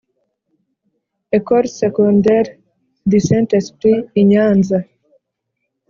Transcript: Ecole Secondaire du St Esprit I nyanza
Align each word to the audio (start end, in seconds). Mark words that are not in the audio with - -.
Ecole 1.31 1.67
Secondaire 1.67 2.49
du 3.09 3.19
St 3.27 3.51
Esprit 3.59 3.99
I 4.19 4.21
nyanza 4.29 4.79